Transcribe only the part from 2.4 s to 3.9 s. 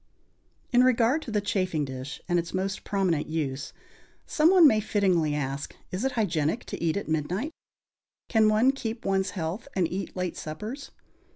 most prominent use,